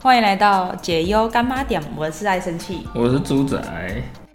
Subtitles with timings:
[0.00, 2.86] 欢迎来到解忧干妈点，我是爱生气。
[2.94, 3.58] 我是猪仔。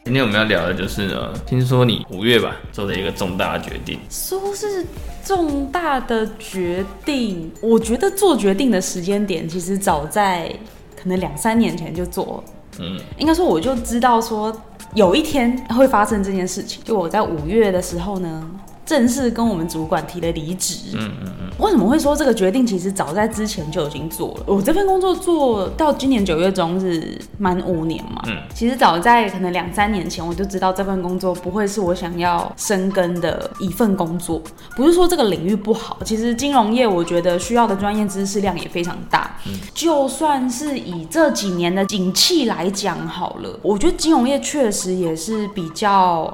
[0.06, 4.86] 今天我们要聊的就是呢，听说你五月吧做了一个重大的决定，说是
[5.24, 10.50] 重大的决定，我觉得做决定的时间点其实早在
[10.96, 12.44] 可能两三年前就做了。
[12.80, 14.56] 嗯，应该说我就知道说
[14.94, 16.82] 有一天会发生这件事情。
[16.84, 18.50] 就我在五月的时候呢，
[18.88, 20.76] 正式跟我们主管提了离职。
[20.94, 22.66] 嗯嗯嗯，为什么会说这个决定？
[22.66, 24.44] 其实早在之前就已经做了。
[24.46, 28.24] 我这份工作做到今年九月中是满五年嘛。
[28.28, 34.42] 嗯其实早在可能两三年前，我就知道这份工作不会是我想要深耕的一份工作。
[34.76, 39.38] 不是说这个领域不好，其实金融业我觉得需要的专业知识量也非常大。
[39.74, 46.34] 就算是以这几年的景气来讲好了，我觉得金融业确实也是比较。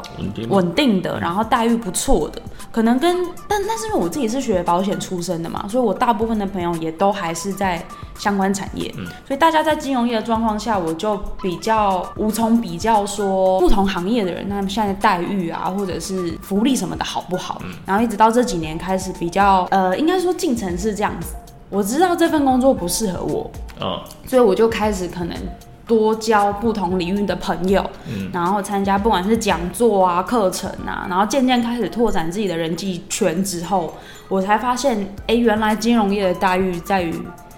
[0.49, 3.15] 稳定的，然后待遇不错的，可能跟
[3.47, 7.83] 但但是因为我自己是学保险出身的嘛，所以我大部分的朋友也都还是在
[8.17, 8.94] 相关产业，
[9.27, 21.35] 所以大家在金融业的状况下，我就比较无从比较说不同行业的人他们现在的待遇啊，或者是福利什么的好不好，然后一直到这几年开始比较呃，应该说进程是这样子，
[21.69, 25.38] 我知道这份工作不适合我，哦，所以我就开始可能
[25.86, 33.94] 多交不同领域的朋友，嗯然后参加不管是讲座啊、课程啊，然后渐渐开始拓展自己的人际圈之后，
[34.30, 37.14] 我才发现，哎，原来金融业的待遇在于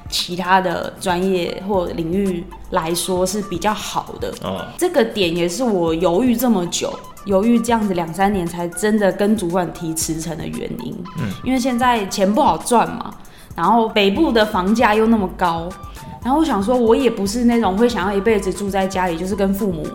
[0.10, 4.34] 其他的专业或领域来说是比较好的。
[4.44, 6.92] 哦，这个点也是我犹豫这么久，
[7.26, 10.96] 犹豫这样子两三年才真的跟主管提辞呈的原因。
[11.20, 13.14] 嗯，因为现在钱不好赚嘛，
[13.56, 15.68] 然后北部的房价又那么高，
[16.26, 19.88] 然后我想说，我也不是那种会想要一辈子住在家里，就是跟父母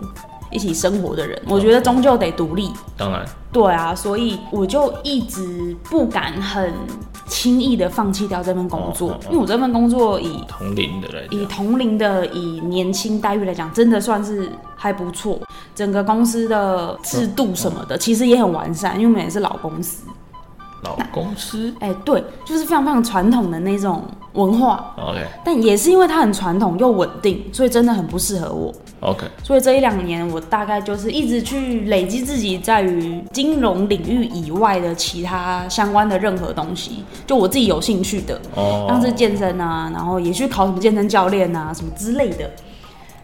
[0.49, 1.37] 一起生活的人。
[1.45, 2.71] 我觉得终究得独立。
[2.95, 6.73] 当然，对啊，所以我就一直不敢很
[7.27, 15.37] 轻易的放弃掉这份工作，哦哦哦因为我这份工作以同龄的来以，同龄的以年轻待遇来讲，真的算是还不错。
[15.75, 20.05] 整个公司的制度什么的，其实也很完善，因为我们也是老公司。
[20.83, 25.19] 老公司哎、对，就是非常非常传统的那种文化，，OK。
[25.43, 28.73] 但也是因为它很传统又稳定，所以真的很不适合我。
[29.01, 42.49] OK，所以这一两年，我大概就是一直去累积自己在于金融领域以外的其他相关的任何东西，就我自己有兴趣的，哦，像是健身啊，然后也去考什么健身教练啊，什么之类的。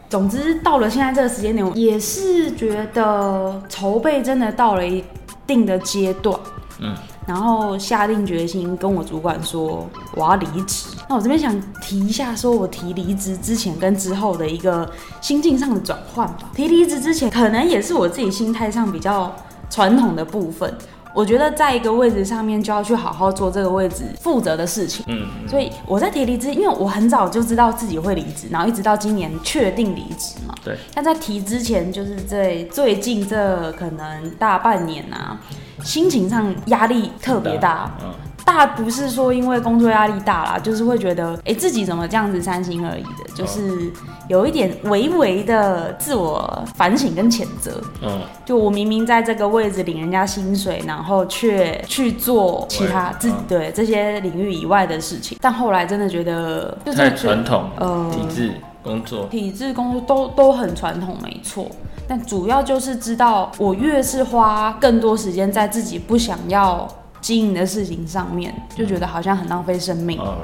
[0.10, 5.04] 总之，到了现在这个时间点，我也是觉得筹备真的到了一
[5.46, 6.40] 定的阶段，
[6.80, 6.96] 嗯，
[7.28, 10.88] 然后下定决心跟我主管说我要离职。
[11.10, 14.90] 那我这边想提一下，说我提离职之前跟之后的一个
[15.22, 16.50] 心境上的转换吧。
[16.56, 19.36] 提离职之前，可能也是我自己心态上比较
[19.70, 20.74] 传统的部分。
[21.14, 25.04] 我觉得在一个位置上面就要去好好做这个位置负责的事情。
[25.08, 30.54] 嗯，所以我在提离职，因为我很早就知道自己会离职，然后一直到今年确定离职嘛。
[30.64, 30.78] 对。
[30.94, 35.42] 但在提之前，就是在最近这可能大半年啊，
[35.84, 37.92] 心情上压力特别大。
[38.04, 38.10] 嗯，
[38.46, 43.92] 大不是说因为工作压力大啦，就是会觉得，哎、自己怎么这样子三心二意的，就是
[44.30, 47.82] 有一点微微的自我反省跟谴责。
[48.02, 61.70] 嗯，就我明明在这个位置领人家薪水，然后却去做其他自对这些领域以外的事情，但后来真的觉得就是传统，呃体制工作，体制工作都都很传统，没错。
[62.08, 66.88] 但主要就是知道，我越是花更多时间在自己不想要
[67.20, 70.36] 经营的事情上面，就觉得好像很浪费生命哦，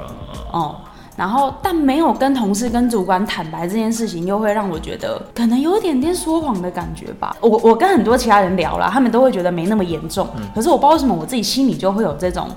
[0.52, 0.76] 哦。
[1.16, 7.36] 然后，但没有跟同事、跟主管坦白这件事情，又会让我觉得可能有一点点说谎的感觉吧。
[7.40, 12.48] 我我跟很多其他人聊了，他们都会觉得没那么严重，可是我不知道为什么我自己心里就会有这种，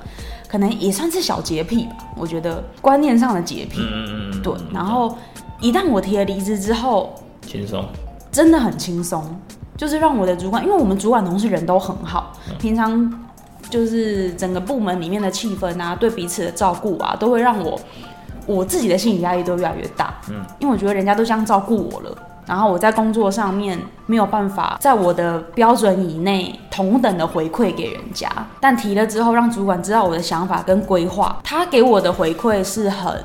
[0.47, 1.97] 可能也算是小洁癖吧。
[2.16, 4.53] 我觉得观念上的洁癖，嗯嗯嗯，对。
[4.74, 5.16] 然后
[5.62, 7.13] 一旦我提了离职之后，
[7.45, 7.85] 轻松，
[8.38, 9.24] 真的很轻松，
[9.75, 13.12] 就是让我的主管，因为我们主管同事人都很好，平常
[13.68, 17.80] 就是整个部门里面的气氛啊，对彼此的照顾啊，都会让我
[18.45, 20.13] 我自己的心理压力都越来越大。
[20.30, 22.16] 嗯，因为我觉得人家都这样照顾我了。
[22.45, 28.30] 然后我在工作上面没有办法在我的标准以内同等的回馈给人家，
[28.62, 33.22] 但提了之后让主管知道我的想法跟规划，他给我的回馈是很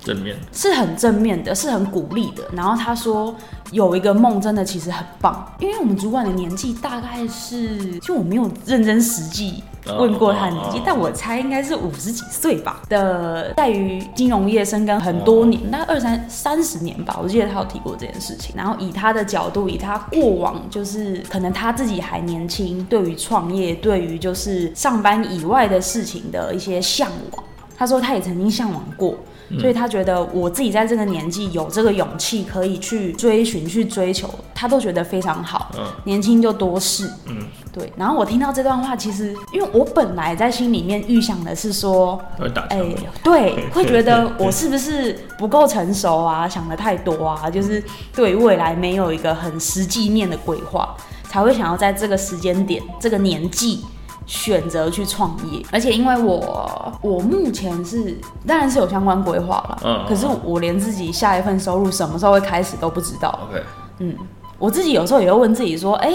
[0.00, 2.42] 正面，是很正面的，是很鼓励的。
[2.52, 3.34] 然后他说
[3.70, 9.62] 有一个梦真的其实很棒，因为我们主管的年纪大概是，就我没有认真实际
[9.98, 18.54] 问过他的年纪，哦但我猜应该是五十几岁吧的，在于金融业深耕很多年，大概二三三十年吧，我记得他有提过这件事情。
[18.56, 27.44] 然后以他的角度，以他过往就是可能他自己还年轻，对于创业，对于就是上班以外的事情的一些向往，
[27.76, 29.14] 他说他也曾经向往过。
[29.58, 35.70] 所以他觉得我自己在这个年纪有这个勇气可以去追寻、去追求，他都觉得非常好。
[35.76, 37.36] 嗯年轻就多事，嗯，
[37.72, 37.92] 对。
[37.96, 42.20] 然后我听到这段话，其实因为我本来在心里面预想的是说，
[42.68, 42.80] 哎。
[43.22, 47.82] 对，会觉得我是不是不够成熟啊，想的太多啊，就是
[48.14, 50.94] 对未来没有一个很实际面的规划，
[51.24, 53.84] 才会想要在这个时间点、这个年纪。
[54.26, 63.36] 选择去创业，而且因为我我目前是当然是有相关规划了，嗯可是我连自己下一份收入什么时候会开始都不知道。
[63.50, 63.62] OK，
[63.98, 64.16] 嗯，
[64.58, 66.14] 我自己有时候也会问自己说，哎、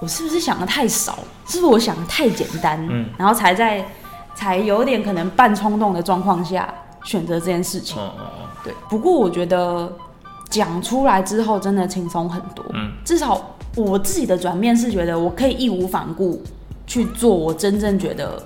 [0.00, 1.18] 我是不是想的太少？
[1.46, 2.86] 是不是我想的太简单？
[2.90, 3.86] 嗯然后才在
[4.34, 6.72] 才有点可能半冲动的状况下
[7.04, 7.98] 选择这件事情。
[8.62, 9.92] 对，不过我觉得
[10.48, 12.64] 讲出来之后真的轻松很多。
[12.72, 13.38] 嗯，至少
[13.76, 16.42] 我自己的转变是觉得我可以义无反顾
[16.86, 18.42] 去做我真正觉得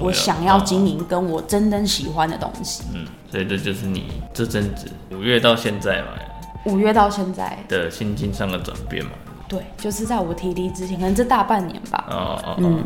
[0.00, 2.82] 我想要经营跟我真正喜欢的东西。
[2.94, 6.08] 嗯，所以这就是你这阵子五月到现在嘛
[6.66, 9.12] 五月到现在，的心境上的转变嘛。
[9.48, 12.04] 对，就是在我提离之前，可能这大半年吧。
[12.10, 12.84] 哦哦哦，嗯，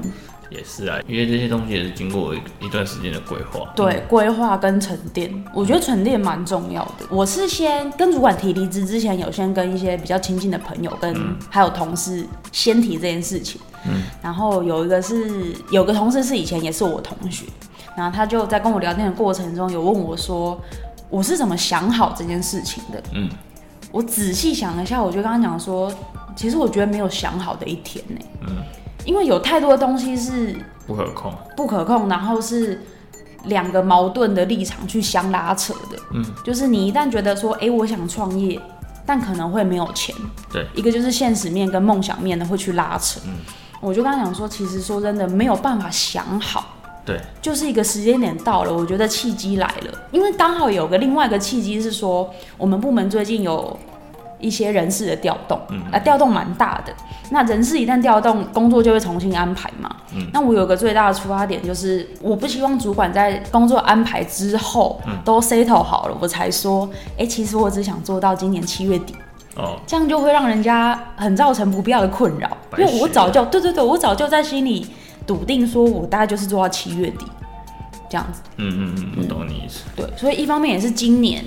[0.50, 3.72] 也是啊，因为这些东西也是经过一一段时间的规划。
[3.74, 7.06] 对，规划跟沉淀，我觉得沉淀蛮重要的。
[7.08, 11.16] 我是先跟主管提离职之前，有先跟一些比较亲近的朋友跟
[11.48, 13.58] 还有同事先提这件事情。
[13.86, 17.46] 嗯，然后有一个是有个同事是以前也是我同学，
[17.96, 20.60] 然后他就在跟我聊天的过程中有问我说，
[21.08, 23.02] 我是怎么想好这件事情的？
[23.12, 23.28] 嗯，
[23.90, 25.92] 我仔细想了一下，我就跟他讲说，
[26.36, 28.56] 其实我觉得没有想好的一天呢、嗯，
[29.04, 30.56] 因为有太多的东西是
[30.86, 31.32] 不可控。
[31.56, 32.80] 不可控，然后是
[33.44, 35.98] 两个矛盾的立场去相拉扯的。
[36.12, 38.60] 嗯，就是你一旦觉得说，哎、我想创业，
[39.06, 40.14] 但可能会没有钱。
[40.52, 43.20] 对，一个就是现实面跟梦想面的会去拉扯。
[43.26, 43.34] 嗯，
[43.80, 46.64] 我就跟他讲说，其实说真的，没有办法想好。
[47.02, 52.28] 对，就是一个时间点到了，我觉得契机来了，因为刚好有个另外一个契机是说，
[52.58, 53.76] 我们部门最近有
[54.38, 56.92] 一些人事的调动，嗯啊，调动蛮大的。
[57.30, 59.96] 那人事一旦调动，工作就会重新安排嘛。
[60.12, 69.14] 嗯那我有个最大的出发点就是，我不希望主管在工作安排之后、嗯都 settle 好了，我才说，哎、其实我只想做到今年七月底。
[69.60, 74.86] 哦，这样就会让人家很造成不必要的困扰，因为我早就对对对，我早就在心里
[75.26, 77.26] 笃定说，我大概就是做到七月底
[78.08, 78.40] 这样子。
[78.56, 79.84] 嗯嗯嗯，我懂你意思。
[79.94, 81.44] 对，所以一方面也是今年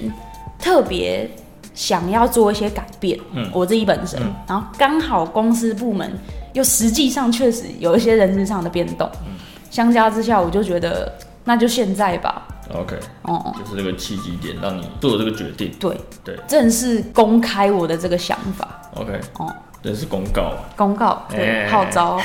[0.59, 1.29] 特别
[1.73, 3.49] 想要做一些改变，嗯。
[3.51, 4.33] 我自己本身，嗯。
[4.47, 6.11] 然后刚好公司部门
[6.53, 9.33] 又实际上确实有一些人事上的变动，嗯。
[9.71, 11.11] 相加之下，我就觉得
[11.45, 15.71] 那就现在吧，OK，哦、就是这个契机点让你做这个决定。
[15.79, 16.37] 对对。
[16.47, 20.43] 正式公开我的这个想法，OK，哦，这是公告。
[20.43, 20.63] 啊。
[20.75, 21.69] 公告对哎。
[21.69, 22.19] 号召，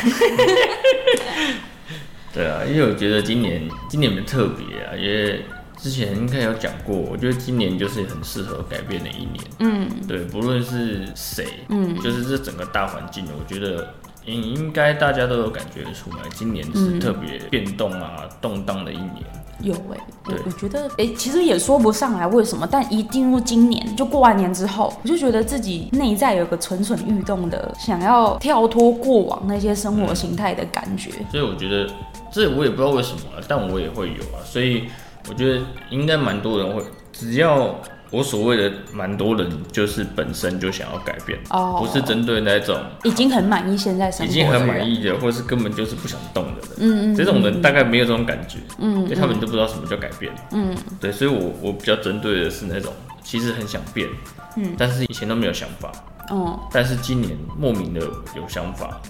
[2.33, 5.45] 对啊，因为我觉得今年今年很特别啊，因为
[5.77, 9.45] 之前应该有讲过，我觉得今年就是很适合改变的一年。
[9.59, 9.91] 嗯。
[10.07, 11.95] 对，不论是谁，嗯。
[12.01, 13.93] 就是这整个大环境，我觉得
[14.25, 17.01] 应应该大家都有感觉出来，今年是嗯。
[17.01, 19.25] 特别变动啊、动荡的一年。
[19.61, 31.11] 有哎、我对我觉得哎、其实也说不上来为什么，但一进入今年，就过完年之后，我就觉得自己内在有个蠢蠢欲动的，想要跳脱过往那些生活形态的感觉。
[31.31, 31.89] 所以我觉得
[32.31, 34.89] 这我也不知道为什么啊，但我也会有啊，所以
[35.29, 35.61] 我觉得
[35.91, 37.75] 应该蛮多人会，只要
[38.11, 41.77] 我所谓的蛮多人就是本身就想要改变，哦。
[41.81, 46.71] 不是针对那种已经很满意现在生活，已经很满，意的，或是根本就是不想动的人。
[46.79, 50.33] 嗯嗯，这种人大概没有这种感觉，嗯因为他们都不知道什么叫改变。
[50.53, 50.75] 嗯。
[51.01, 54.09] 对，所以我我比较针对的是那种其实很想变，
[54.57, 55.93] 嗯，但是以前都没有想法，
[56.31, 56.59] 哦。
[56.73, 59.01] 但是今年莫名的有想法，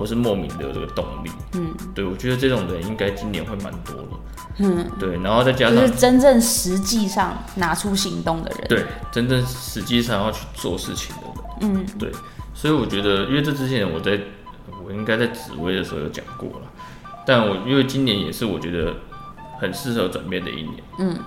[0.00, 1.30] 或是莫名的有这个动力。
[1.52, 1.74] 嗯。
[1.94, 4.08] 对，我觉得这种人应该今年会蛮多的。
[4.62, 11.22] 嗯，对，然后再加上就是真正实际上拿出行动的人。，对真正实际上要去做事情的
[11.66, 11.86] 人，嗯。
[11.98, 12.10] 对，
[12.54, 14.18] 所以我觉得，因为这之前我在
[14.82, 16.66] 我应该在紫薇的时候有讲过了，
[17.26, 18.94] 但我因为今年也是我觉得
[19.60, 21.18] 很适合转变的一年，嗯，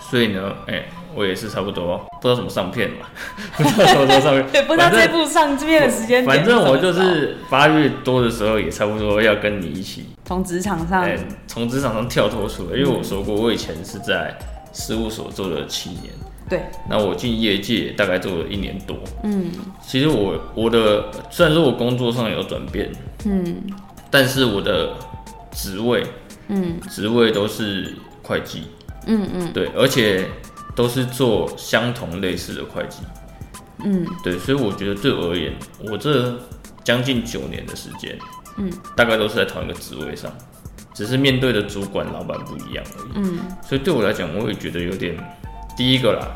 [0.00, 3.06] 所以呢，哎、我也是差不多不知道什么上片嘛，
[3.56, 11.02] 不知道什么时候上片， 对，不知道反正这部上这边的时间反正我就是八月多的时候也差不多要跟你一起，从职场上。
[11.02, 14.36] 哎、从职场上跳脱出来，因为我说过我以前是在
[14.72, 16.12] 事务所做了七年。
[16.48, 19.50] 对，那我进业界大概做了一年多，嗯。
[19.86, 22.90] 其实我我的虽然说我工作上有转变，
[23.24, 23.62] 嗯。
[24.10, 24.90] 但是我的
[25.52, 26.04] 职位，
[26.48, 28.64] 嗯，职位都是会计，
[29.06, 30.26] 嗯嗯，对，而且
[30.74, 33.02] 都是做相同类似的会计，
[33.84, 35.52] 嗯，对，所以我觉得对我而言，
[35.90, 36.38] 我这
[36.82, 38.18] 将近九年的时间，
[38.56, 40.32] 嗯，大概都是在同一个职位上，
[40.94, 45.16] 只是面对的主管、老板不一样而已，嗯，所以对我来讲，我也觉得有点，
[45.76, 46.26] 第一个啦，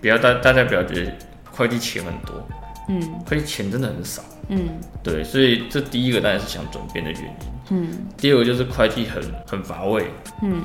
[0.00, 1.12] 不要大大家不要觉得
[1.50, 2.46] 会计钱很多，
[2.88, 3.00] 嗯。
[3.24, 4.22] 会计钱真的很少。
[4.48, 4.68] 嗯。
[5.02, 7.28] 对，所以这第一个当然是想转变的原因。
[7.70, 8.06] 嗯。
[8.18, 10.10] 第二个就是会计很很乏味，
[10.42, 10.62] 嗯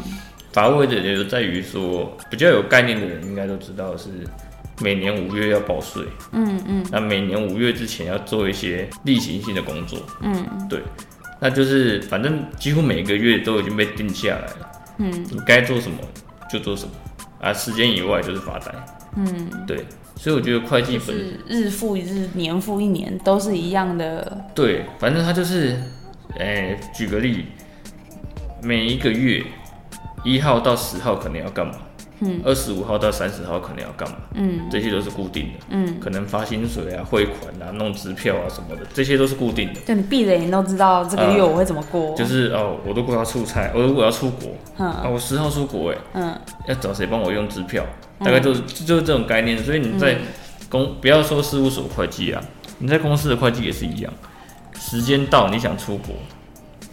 [0.51, 4.09] 乏味的也就在于说，比较有概念的人应该都知道是
[4.81, 6.85] 每年五月要报税，嗯嗯。
[6.91, 10.67] 那每年五月之前要做一些例行性的工作，嗯。
[10.69, 10.79] 对，
[11.39, 15.11] 那就是反正几乎每个月都已经被定下来了，嗯。
[15.31, 15.97] 你该做什么
[16.49, 16.91] 就做什么，
[17.39, 18.73] 啊，时间以外就是发呆，
[19.15, 24.45] 嗯，对，所以我觉得会计本是日复一日，年复一年，都是一样的。
[24.55, 25.77] 对，反正他就是，
[26.39, 27.45] 哎、举个例，
[28.63, 29.43] 每一个月
[30.23, 31.73] 一号到十号可能要干嘛，
[32.19, 39.79] 嗯，二十五号到三十号可能要干嘛，嗯这些都是固定的，嗯，可能发薪水啊、汇款啊、弄支票啊什么的，这些都是固定的。
[39.81, 42.13] 就你闭着眼都知道这个月我会怎么过。
[42.15, 44.49] 就是哦，我如果要出差，我如果要出国，
[44.83, 47.85] 啊，嗯我十号出国，哎，嗯要找谁帮我用支票？
[48.19, 49.57] 大概就是就是这种概念。
[49.57, 50.17] 所以你在
[50.69, 52.43] 公不要说事务所会计啊，
[52.79, 54.13] 你在公司的会计也是一样。
[54.77, 56.15] 时间到，你想出国，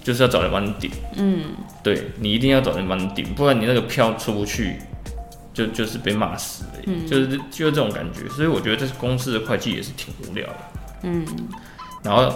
[0.06, 0.88] 就是要找人帮你顶。
[1.16, 1.46] 嗯
[1.82, 4.76] 对你一定要找人帮你顶，不然你那个票出不去，
[5.52, 6.70] 就就是被骂死了。
[6.86, 8.28] 嗯就是就是这种感觉。
[8.28, 10.56] 所以我觉得这公司的会计也是挺无聊的。
[11.02, 11.26] 嗯
[12.04, 12.32] 然后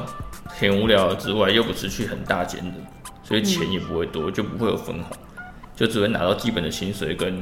[0.46, 2.74] 很无聊之外，又不是去很大间的，
[3.22, 5.16] 所以钱也不会多，就不会有分红，
[5.76, 7.40] 就只会拿到基本的薪水跟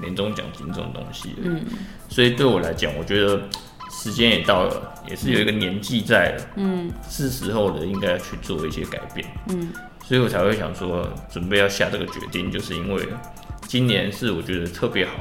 [0.00, 1.34] 年终奖金这种东西。
[1.42, 1.60] 嗯
[2.08, 3.42] 所以对我来讲，我觉得
[3.96, 6.92] 时间也到了，也是有一个年纪在了，嗯。
[7.08, 9.26] 是时候的，应该要去做一些改变。
[9.48, 9.72] 嗯。
[10.04, 13.08] 所以我才会想说，准备要下这个决定，就是因为
[13.66, 15.12] 今年是我觉得特别好，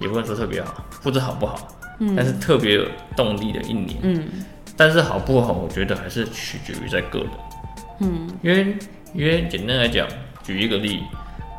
[0.00, 1.68] 也不能说特别好，不知好不好，
[2.00, 2.16] 嗯。
[2.16, 3.98] 但是特别有动力的一年。
[4.02, 4.26] 嗯。
[4.74, 7.28] 但是好不好，我觉得还是取决于在个人，
[8.00, 8.28] 嗯。
[8.42, 8.76] 因为
[9.12, 10.08] 因为简单来讲，
[10.42, 11.02] 举一个例，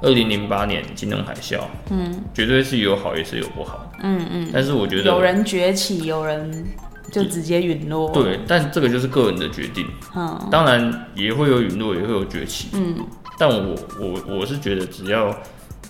[0.02, 2.24] 二零零八年金融海啸，嗯。
[2.34, 6.66] 绝对是有好也是有不好，嗯嗯，但是我觉得有人崛起，有人
[7.12, 9.86] 就直接陨落。，对，但这个就是个人的决定，
[10.16, 10.48] 嗯。
[10.52, 12.96] 当然也会有陨落，也会有崛起，嗯。
[13.40, 15.36] 但我我我是觉得只要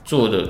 [0.03, 0.49] 做的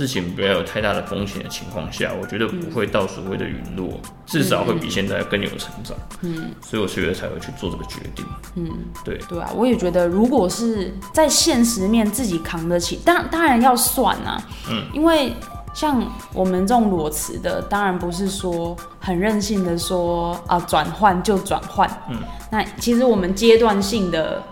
[0.00, 5.94] 事情不要有太大的风险的情况下，我觉得不会到所谓的陨落，至少会比现在更有成长。
[6.22, 6.52] 嗯。
[6.62, 8.24] 所以我觉得才会去做这个决定。
[8.54, 8.66] 嗯，
[9.04, 15.34] 对，对啊，我也觉得，如果是在现实面自己扛得起，当当然要算啊，嗯，因为
[15.74, 16.02] 像
[16.32, 22.16] 我们这种裸辞的，当然不是说很任性的说啊转换就转换，嗯，
[22.50, 24.42] 那其实我们阶段性的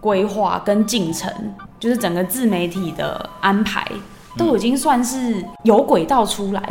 [0.00, 1.32] 规划跟进程，
[1.80, 3.86] 就是整个自媒体的安排，
[4.36, 6.62] 都已经算是有轨道出来，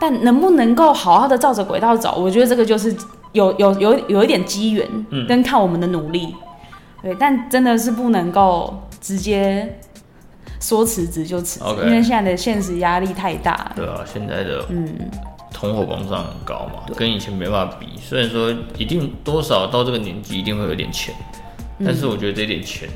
[0.00, 2.94] 但能不能够好好的照着轨道走，我觉得这个就是
[3.32, 5.26] 有有有有一点机缘，嗯。
[5.26, 6.34] 跟看我们的努力，
[7.02, 9.78] 对，但真的是不能够直接
[10.60, 13.72] 说辞职就辞职因为现在的现实压力太大了。
[13.76, 14.88] 对啊，现在的嗯，
[15.52, 17.86] 通货膨胀很高嘛，跟以前没办法比。
[18.00, 21.14] 虽然说一定多少到这个年纪一定会有点钱，
[21.78, 21.86] 嗯。
[21.86, 22.88] 但是我觉得这点钱，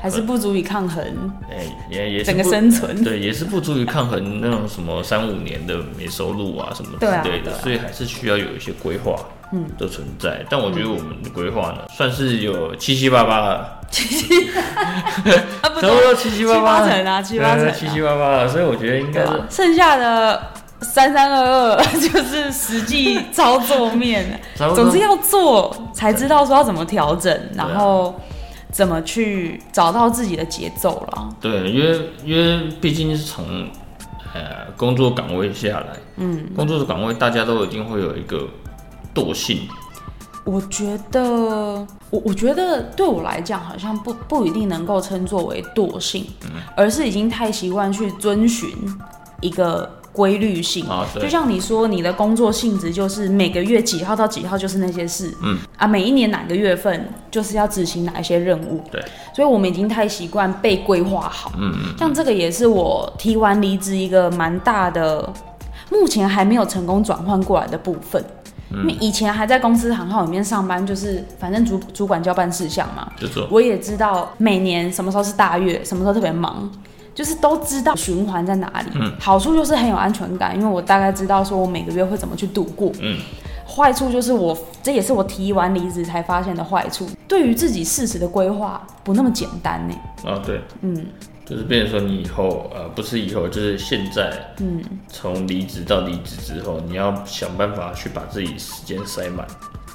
[0.00, 1.04] 还是不足以抗衡
[1.50, 1.58] 哎、
[1.90, 3.04] 也也是整个不生存。
[3.04, 9.14] 对，也是不足以抗衡那种什么三五年的没收入啊什么之类的，所以还是需要有一些规划
[9.52, 9.66] 嗯。
[9.78, 10.44] 的存在。
[10.48, 13.80] 但我觉得我们的规划呢，算是有七七八八了，
[15.62, 20.40] 啊，不差不多七七八八成啊，七八成、啊，七七八八了，所以我觉得应该是啊，剩下的
[20.80, 27.68] 三三二二 就是实际操作面，总之要做才知道说要怎么调整，啊。
[27.68, 28.18] 然后
[28.70, 31.36] 怎么去找到自己的节奏了。
[31.40, 33.44] 对，因为因为毕竟是从
[34.32, 38.48] 呃工作岗位下来，嗯，工作的岗位大家都一定会有一个
[39.14, 39.68] 惰性，
[40.44, 41.20] 我觉得，
[42.10, 46.62] 我我觉得对我来讲，好像不不一定能够称作为惰性，嗯。
[46.76, 48.70] 而是已经太习惯去遵循
[49.40, 50.86] 一个规律性。
[50.86, 55.58] 啊，就，像你说，你的工作性质就是每个月几号到几号就是那些事，嗯。
[55.76, 59.02] 啊，每一年哪个月份就是要执行哪一些任务，对，
[59.34, 61.52] 所以我们已经太习惯被规划好。
[61.58, 65.32] 嗯嗯，像这个也是我提完离职一个蛮大的，
[65.90, 68.24] 目前还没有成功转换过来的部分。
[68.72, 73.10] 因为以前还在公司行号里面上班，就是反正主主管交办事项嘛，
[73.50, 76.70] 我也知道每年什么时候是大月，什么时候特别忙，
[77.14, 78.90] 就是都知道循环在哪里。
[78.94, 82.92] 嗯好处就是很有安全感，因为我大概知道说我每个月会怎么去度过。
[83.00, 83.18] 嗯，
[83.66, 89.94] 坏处就是我这也是我提完离职才发现的坏处，对于自己事实的规划不那么简单呢。
[90.24, 91.06] 啊，对，嗯
[91.44, 99.44] 就是变成说你以后呃不是以后，就是现在嗯，从离职到离职之后，你要想办法去把自己时间塞满。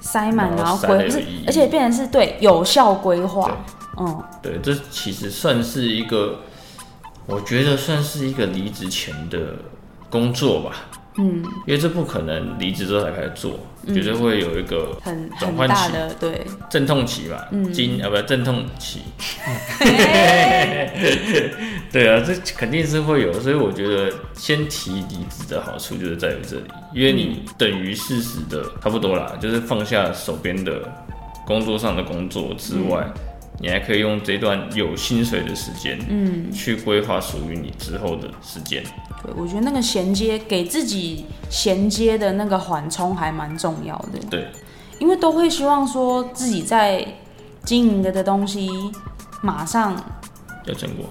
[0.01, 1.09] 塞满然然后规
[1.47, 3.49] 而且变成是对有效规划。
[3.97, 6.41] 嗯，对，这其实算是一个，
[7.25, 9.55] 我觉得算是一个离职前的
[10.09, 10.75] 工作吧。
[11.17, 17.71] 嗯，因为这不可能离职之后才开始做，绝对会有一个很转换很大期的对，阵痛期吧，嗯。
[17.71, 18.99] 经啊不阵痛期，
[21.89, 30.81] 对啊，这肯定是会有，所以我觉得先提离职的好处就是在于这里，因为你等于事实的差不多啦，就是放下手边的
[31.47, 33.09] 工作上的工作之外，
[33.59, 38.83] 你还可以用这段有薪水的时间，嗯，去规划属于你之后的时间。
[39.23, 44.47] 对，我觉得那个衔接给自己衔接的那个缓冲还蛮重要的，对，
[44.99, 47.05] 因为都会希望说自己在
[47.63, 48.69] 经营的的东西
[49.41, 49.95] 马上，
[50.65, 51.05] 有成果。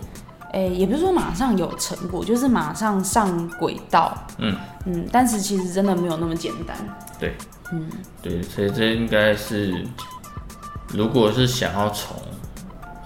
[0.53, 4.55] 哎、也不是说马上有成果，就是马上上轨道，嗯。
[4.87, 6.77] 嗯，但是其实真的没有那么简单，
[7.19, 7.33] 对，
[7.73, 7.89] 嗯，
[8.21, 9.83] 对，所以这应该是，
[10.93, 12.15] 如果是想要从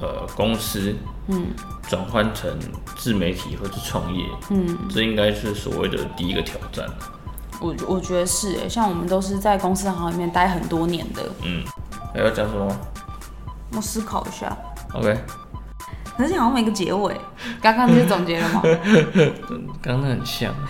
[0.00, 0.94] 呃公司
[1.28, 1.46] 嗯
[1.88, 2.58] 转换成
[2.96, 6.86] 自媒体或者创业，嗯，这应该是所谓的第一个挑战。
[7.60, 11.64] 我我觉得是哎，像我们都是在公司行里面待很多年的，嗯，
[12.14, 12.68] 还要讲什么
[13.72, 14.56] 我思考一下
[14.94, 15.18] ，？OK，
[16.16, 17.20] 可是好像没个结尾，
[17.60, 18.62] 刚刚就总结了吗？
[19.82, 20.54] 刚刚那很像。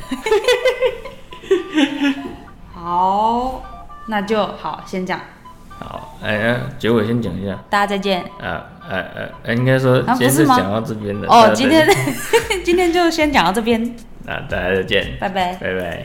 [2.75, 3.63] 好，
[4.07, 5.25] 那就好，先讲，好，
[6.23, 7.59] 哎、哎结尾先讲一下。
[7.71, 8.23] 大家再见。
[8.41, 11.29] 啊，哎哎哎，应该说啊今天不是吗讲到这边的。
[11.29, 11.87] 哦，今天
[12.65, 13.81] 今天就先讲到这边，
[14.25, 15.55] 那 大家再见，拜拜。
[15.55, 16.05] 拜拜。